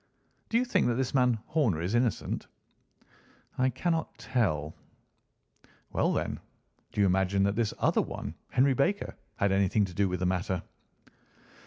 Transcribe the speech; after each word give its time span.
"Do 0.49 0.57
you 0.57 0.65
think 0.65 0.87
that 0.87 0.95
this 0.95 1.13
man 1.13 1.37
Horner 1.45 1.79
is 1.79 1.93
innocent?" 1.93 2.47
"I 3.59 3.69
cannot 3.69 4.17
tell." 4.17 4.73
"Well, 5.91 6.11
then, 6.11 6.39
do 6.91 7.01
you 7.01 7.05
imagine 7.05 7.43
that 7.43 7.55
this 7.55 7.71
other 7.77 8.01
one, 8.01 8.33
Henry 8.49 8.73
Baker, 8.73 9.15
had 9.35 9.51
anything 9.51 9.85
to 9.85 9.93
do 9.93 10.09
with 10.09 10.19
the 10.21 10.25
matter?" 10.25 10.63